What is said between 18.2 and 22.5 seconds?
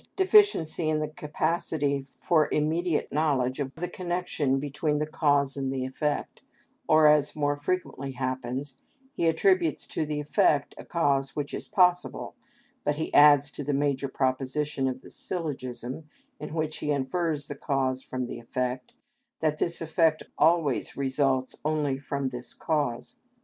the effect, that this effect always results only from